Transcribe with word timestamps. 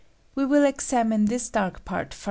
We 0.33 0.47
will 0.47 0.65
examine 0.65 1.25
this 1.25 1.47
dark 1.47 1.85
part 1.85 2.11
first. 2.15 2.19